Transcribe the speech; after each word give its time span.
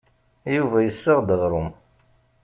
Yuba 0.55 0.77
yessaɣ-d 0.81 1.29
aɣrum. 1.35 1.69